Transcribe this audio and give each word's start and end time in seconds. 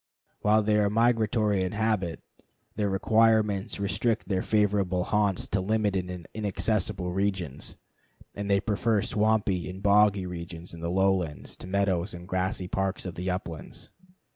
While 0.39 0.63
they 0.63 0.77
are 0.77 0.89
migratory 0.89 1.63
in 1.63 1.73
habit, 1.73 2.23
their 2.75 2.89
requirements 2.89 3.79
restrict 3.79 4.27
their 4.27 4.41
favorite 4.41 4.89
haunts 4.91 5.45
to 5.45 5.61
limited 5.61 6.09
and 6.09 6.27
inaccessible 6.33 7.11
areas, 7.13 7.75
and 8.33 8.49
they 8.49 8.59
prefer 8.61 9.03
swampy 9.03 9.69
and 9.69 9.83
boggy 9.83 10.25
regions 10.25 10.73
in 10.73 10.79
the 10.79 10.89
lowlands 10.89 11.55
to 11.57 11.67
the 11.67 11.71
meadows 11.71 12.15
and 12.15 12.27
grassy 12.27 12.67
parks 12.67 13.05
of 13.05 13.13
the 13.13 13.29
uplands. 13.29 13.91